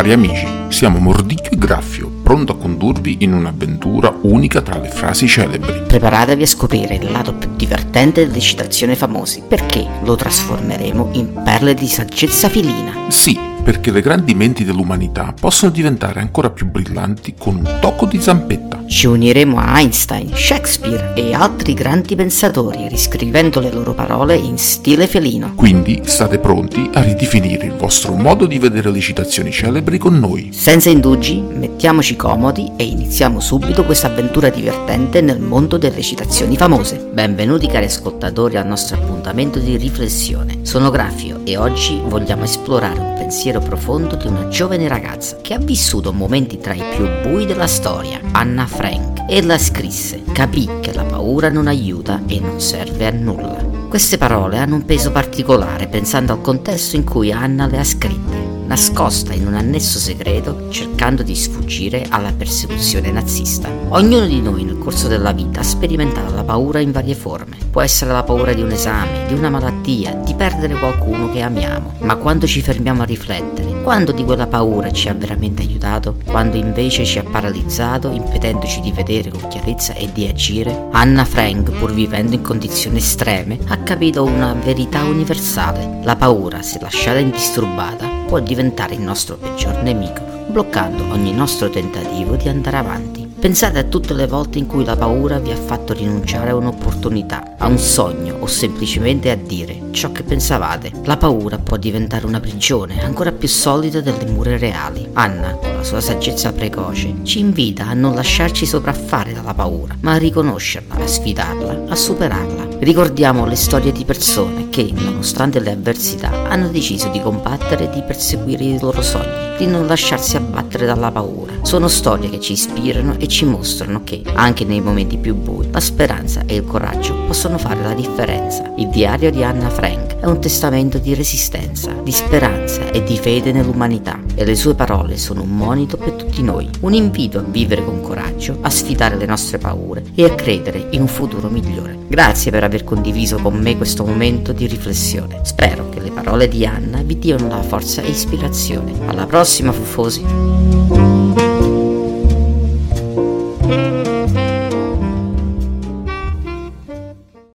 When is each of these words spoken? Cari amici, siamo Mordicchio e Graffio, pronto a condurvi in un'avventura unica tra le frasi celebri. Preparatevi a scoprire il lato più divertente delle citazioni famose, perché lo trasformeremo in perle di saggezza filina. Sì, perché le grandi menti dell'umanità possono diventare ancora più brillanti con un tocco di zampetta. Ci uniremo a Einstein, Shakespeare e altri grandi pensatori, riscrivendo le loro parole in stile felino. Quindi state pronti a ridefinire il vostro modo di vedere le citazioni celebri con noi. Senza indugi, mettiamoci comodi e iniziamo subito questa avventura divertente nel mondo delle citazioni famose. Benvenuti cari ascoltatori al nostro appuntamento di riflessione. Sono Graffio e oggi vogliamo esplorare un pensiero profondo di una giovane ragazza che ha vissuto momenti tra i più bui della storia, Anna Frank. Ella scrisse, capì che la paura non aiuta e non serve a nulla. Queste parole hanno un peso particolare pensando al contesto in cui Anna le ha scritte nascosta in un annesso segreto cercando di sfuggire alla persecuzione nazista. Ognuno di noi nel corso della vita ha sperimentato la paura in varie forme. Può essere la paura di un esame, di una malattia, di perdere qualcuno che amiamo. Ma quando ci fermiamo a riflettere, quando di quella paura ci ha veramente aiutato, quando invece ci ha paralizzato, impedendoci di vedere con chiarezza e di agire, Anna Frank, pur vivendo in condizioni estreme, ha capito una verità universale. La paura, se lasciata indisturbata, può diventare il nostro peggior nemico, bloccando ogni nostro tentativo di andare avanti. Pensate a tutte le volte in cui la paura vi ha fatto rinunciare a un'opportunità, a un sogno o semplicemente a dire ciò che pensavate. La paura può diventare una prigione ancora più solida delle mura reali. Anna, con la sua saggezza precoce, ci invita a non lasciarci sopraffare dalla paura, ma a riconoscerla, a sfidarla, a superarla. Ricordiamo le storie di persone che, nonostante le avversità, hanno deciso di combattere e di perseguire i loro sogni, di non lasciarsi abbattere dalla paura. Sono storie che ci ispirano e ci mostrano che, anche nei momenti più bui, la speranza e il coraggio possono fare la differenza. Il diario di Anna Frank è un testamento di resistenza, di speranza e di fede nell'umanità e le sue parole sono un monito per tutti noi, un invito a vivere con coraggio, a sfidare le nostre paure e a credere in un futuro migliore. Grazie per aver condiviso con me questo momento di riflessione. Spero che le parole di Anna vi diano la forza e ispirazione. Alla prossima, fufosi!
Cari 0.00 0.12
amici, 0.12 0.46
siamo 0.68 0.98
Mordicchio 0.98 1.50
e 1.50 1.58
Graffio, 1.58 2.10
pronto 2.22 2.52
a 2.52 2.56
condurvi 2.56 3.18
in 3.20 3.34
un'avventura 3.34 4.16
unica 4.22 4.62
tra 4.62 4.78
le 4.78 4.88
frasi 4.88 5.28
celebri. 5.28 5.82
Preparatevi 5.86 6.42
a 6.42 6.46
scoprire 6.46 6.94
il 6.94 7.10
lato 7.10 7.34
più 7.34 7.50
divertente 7.54 8.26
delle 8.26 8.40
citazioni 8.40 8.94
famose, 8.94 9.42
perché 9.46 9.86
lo 10.02 10.16
trasformeremo 10.16 11.10
in 11.12 11.42
perle 11.44 11.74
di 11.74 11.86
saggezza 11.86 12.48
filina. 12.48 13.08
Sì, 13.08 13.38
perché 13.62 13.90
le 13.90 14.00
grandi 14.00 14.34
menti 14.34 14.64
dell'umanità 14.64 15.34
possono 15.38 15.70
diventare 15.70 16.20
ancora 16.20 16.50
più 16.50 16.66
brillanti 16.66 17.34
con 17.38 17.56
un 17.56 17.78
tocco 17.80 18.06
di 18.06 18.20
zampetta. 18.20 18.84
Ci 18.86 19.06
uniremo 19.06 19.58
a 19.58 19.78
Einstein, 19.78 20.30
Shakespeare 20.34 21.12
e 21.14 21.32
altri 21.32 21.74
grandi 21.74 22.16
pensatori, 22.16 22.88
riscrivendo 22.88 23.60
le 23.60 23.70
loro 23.70 23.94
parole 23.94 24.34
in 24.34 24.58
stile 24.58 25.06
felino. 25.06 25.52
Quindi 25.54 26.00
state 26.04 26.38
pronti 26.38 26.90
a 26.92 27.02
ridefinire 27.02 27.66
il 27.66 27.74
vostro 27.74 28.14
modo 28.14 28.46
di 28.46 28.58
vedere 28.58 28.90
le 28.90 29.00
citazioni 29.00 29.52
celebri 29.52 29.98
con 29.98 30.18
noi. 30.18 30.50
Senza 30.52 30.90
indugi, 30.90 31.40
mettiamoci 31.80 32.14
comodi 32.14 32.72
e 32.76 32.84
iniziamo 32.84 33.40
subito 33.40 33.86
questa 33.86 34.08
avventura 34.08 34.50
divertente 34.50 35.22
nel 35.22 35.40
mondo 35.40 35.78
delle 35.78 36.02
citazioni 36.02 36.54
famose. 36.54 37.08
Benvenuti 37.10 37.68
cari 37.68 37.86
ascoltatori 37.86 38.58
al 38.58 38.66
nostro 38.66 38.98
appuntamento 38.98 39.58
di 39.58 39.78
riflessione. 39.78 40.58
Sono 40.60 40.90
Graffio 40.90 41.40
e 41.44 41.56
oggi 41.56 41.98
vogliamo 42.04 42.44
esplorare 42.44 43.00
un 43.00 43.14
pensiero 43.14 43.60
profondo 43.60 44.16
di 44.16 44.26
una 44.26 44.48
giovane 44.48 44.88
ragazza 44.88 45.38
che 45.40 45.54
ha 45.54 45.58
vissuto 45.58 46.12
momenti 46.12 46.58
tra 46.58 46.74
i 46.74 46.82
più 46.94 47.08
bui 47.22 47.46
della 47.46 47.66
storia, 47.66 48.20
Anna 48.32 48.66
Frank. 48.66 49.24
Ella 49.26 49.56
scrisse, 49.56 50.22
capì 50.34 50.68
che 50.82 50.92
la 50.92 51.04
paura 51.04 51.48
non 51.48 51.66
aiuta 51.66 52.20
e 52.26 52.40
non 52.40 52.60
serve 52.60 53.06
a 53.06 53.10
nulla. 53.10 53.56
Queste 53.88 54.18
parole 54.18 54.58
hanno 54.58 54.74
un 54.74 54.84
peso 54.84 55.12
particolare 55.12 55.88
pensando 55.88 56.34
al 56.34 56.42
contesto 56.42 56.96
in 56.96 57.04
cui 57.04 57.32
Anna 57.32 57.66
le 57.66 57.78
ha 57.78 57.84
scritte 57.84 58.39
nascosta 58.70 59.32
in 59.32 59.48
un 59.48 59.54
annesso 59.54 59.98
segreto 59.98 60.68
cercando 60.70 61.24
di 61.24 61.34
sfuggire 61.34 62.06
alla 62.08 62.32
persecuzione 62.32 63.10
nazista. 63.10 63.68
Ognuno 63.88 64.26
di 64.26 64.40
noi 64.40 64.62
nel 64.62 64.78
corso 64.78 65.08
della 65.08 65.32
vita 65.32 65.58
ha 65.58 65.64
sperimentato 65.64 66.32
la 66.36 66.44
paura 66.44 66.78
in 66.78 66.92
varie 66.92 67.16
forme. 67.16 67.56
Può 67.68 67.80
essere 67.80 68.12
la 68.12 68.22
paura 68.22 68.52
di 68.52 68.62
un 68.62 68.70
esame, 68.70 69.26
di 69.26 69.34
una 69.34 69.50
malattia, 69.50 70.14
di 70.14 70.34
perdere 70.34 70.78
qualcuno 70.78 71.32
che 71.32 71.40
amiamo. 71.40 71.94
Ma 72.02 72.14
quando 72.14 72.46
ci 72.46 72.62
fermiamo 72.62 73.02
a 73.02 73.06
riflettere, 73.06 73.82
quando 73.82 74.12
di 74.12 74.24
quella 74.24 74.46
paura 74.46 74.92
ci 74.92 75.08
ha 75.08 75.14
veramente 75.14 75.62
aiutato, 75.62 76.14
quando 76.24 76.56
invece 76.56 77.04
ci 77.04 77.18
ha 77.18 77.24
paralizzato, 77.24 78.12
impedendoci 78.12 78.80
di 78.82 78.92
vedere 78.92 79.30
con 79.30 79.48
chiarezza 79.48 79.94
e 79.94 80.12
di 80.12 80.28
agire, 80.28 80.86
Anna 80.92 81.24
Frank, 81.24 81.72
pur 81.72 81.92
vivendo 81.92 82.36
in 82.36 82.42
condizioni 82.42 82.98
estreme, 82.98 83.58
ha 83.66 83.78
capito 83.78 84.22
una 84.22 84.54
verità 84.54 85.02
universale. 85.02 85.98
La 86.04 86.14
paura, 86.14 86.62
se 86.62 86.78
lasciata 86.80 87.18
indisturbata, 87.18 88.09
può 88.30 88.38
diventare 88.38 88.94
il 88.94 89.00
nostro 89.00 89.36
peggior 89.36 89.82
nemico, 89.82 90.22
bloccando 90.50 91.02
ogni 91.10 91.32
nostro 91.32 91.68
tentativo 91.68 92.36
di 92.36 92.48
andare 92.48 92.76
avanti. 92.76 93.26
Pensate 93.26 93.80
a 93.80 93.82
tutte 93.82 94.14
le 94.14 94.28
volte 94.28 94.58
in 94.58 94.66
cui 94.66 94.84
la 94.84 94.94
paura 94.94 95.40
vi 95.40 95.50
ha 95.50 95.56
fatto 95.56 95.92
rinunciare 95.92 96.50
a 96.50 96.54
un'opportunità, 96.54 97.56
a 97.58 97.66
un 97.66 97.76
sogno 97.76 98.36
o 98.38 98.46
semplicemente 98.46 99.32
a 99.32 99.34
dire 99.34 99.88
ciò 99.90 100.12
che 100.12 100.22
pensavate. 100.22 100.92
La 101.06 101.16
paura 101.16 101.58
può 101.58 101.76
diventare 101.76 102.24
una 102.24 102.38
prigione 102.38 103.02
ancora 103.02 103.32
più 103.32 103.48
solida 103.48 104.00
delle 104.00 104.30
mura 104.30 104.56
reali. 104.56 105.08
Anna, 105.14 105.54
con 105.54 105.74
la 105.74 105.82
sua 105.82 106.00
saggezza 106.00 106.52
precoce, 106.52 107.12
ci 107.24 107.40
invita 107.40 107.88
a 107.88 107.94
non 107.94 108.14
lasciarci 108.14 108.64
sopraffare 108.64 109.32
dalla 109.32 109.54
paura, 109.54 109.96
ma 110.02 110.12
a 110.12 110.18
riconoscerla, 110.18 110.94
a 110.94 111.06
sfidarla, 111.08 111.82
a 111.88 111.96
superarla. 111.96 112.59
Ricordiamo 112.80 113.44
le 113.44 113.56
storie 113.56 113.92
di 113.92 114.06
persone 114.06 114.70
che, 114.70 114.90
nonostante 114.94 115.60
le 115.60 115.72
avversità, 115.72 116.48
hanno 116.48 116.68
deciso 116.68 117.10
di 117.10 117.20
combattere 117.20 117.84
e 117.84 117.90
di 117.90 118.02
perseguire 118.02 118.64
i 118.64 118.78
loro 118.80 119.02
sogni, 119.02 119.58
di 119.58 119.66
non 119.66 119.86
lasciarsi 119.86 120.36
abbattere 120.36 120.86
dalla 120.86 121.10
paura. 121.10 121.52
Sono 121.60 121.88
storie 121.88 122.30
che 122.30 122.40
ci 122.40 122.52
ispirano 122.52 123.18
e 123.18 123.28
ci 123.28 123.44
mostrano 123.44 124.02
che, 124.02 124.22
anche 124.32 124.64
nei 124.64 124.80
momenti 124.80 125.18
più 125.18 125.34
bui, 125.34 125.68
la 125.70 125.78
speranza 125.78 126.42
e 126.46 126.54
il 126.54 126.64
coraggio 126.64 127.14
possono 127.26 127.58
fare 127.58 127.82
la 127.82 127.92
differenza. 127.92 128.72
Il 128.78 128.88
diario 128.88 129.30
di 129.30 129.44
Anna 129.44 129.68
Frank 129.68 130.16
è 130.20 130.24
un 130.24 130.40
testamento 130.40 130.96
di 130.96 131.14
resistenza, 131.14 131.92
di 131.92 132.12
speranza 132.12 132.90
e 132.90 133.02
di 133.02 133.18
fede 133.18 133.52
nell'umanità 133.52 134.18
e 134.34 134.44
le 134.46 134.54
sue 134.54 134.74
parole 134.74 135.18
sono 135.18 135.42
un 135.42 135.54
monito 135.54 135.98
per 135.98 136.12
tutti 136.12 136.42
noi, 136.42 136.68
un 136.80 136.94
invito 136.94 137.38
a 137.38 137.42
vivere 137.42 137.84
con 137.84 138.00
coraggio, 138.00 138.56
a 138.62 138.70
sfidare 138.70 139.16
le 139.16 139.26
nostre 139.26 139.58
paure 139.58 140.02
e 140.14 140.24
a 140.24 140.34
credere 140.34 140.88
in 140.92 141.02
un 141.02 141.08
futuro 141.08 141.48
migliore. 141.48 141.98
Grazie 142.08 142.50
per 142.50 142.64
aver 142.70 142.84
condiviso 142.84 143.38
con 143.38 143.54
me 143.54 143.76
questo 143.76 144.04
momento 144.04 144.52
di 144.52 144.66
riflessione. 144.66 145.40
Spero 145.42 145.88
che 145.88 146.00
le 146.00 146.12
parole 146.12 146.46
di 146.46 146.64
Anna 146.64 147.02
vi 147.02 147.18
diano 147.18 147.48
la 147.48 147.62
forza 147.62 148.00
e 148.00 148.08
ispirazione. 148.08 148.92
Alla 149.06 149.26
prossima, 149.26 149.72
fufosi! 149.72 150.99